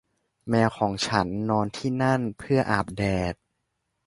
[0.49, 3.33] แมวของฉันนอนที่นั่น เพื่ออาบแดด